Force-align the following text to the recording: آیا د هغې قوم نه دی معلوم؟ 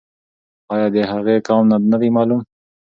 آیا 0.73 0.87
د 0.95 0.97
هغې 1.11 1.35
قوم 1.47 1.65
نه 1.91 1.97
دی 2.01 2.09
معلوم؟ 2.15 2.41